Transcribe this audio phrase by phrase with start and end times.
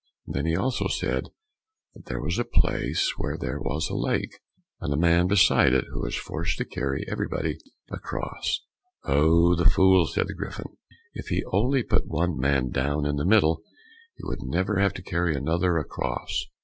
[0.25, 1.25] "And then he also said
[1.93, 4.39] that there was a place where there was a lake
[4.79, 7.59] and a man beside it who was forced to carry everybody
[7.91, 8.61] across."
[9.03, 10.75] "Oh, the fool!" said the Griffin;
[11.13, 13.61] "if he only put one man down in the middle,
[14.15, 16.47] he would never have to carry another across."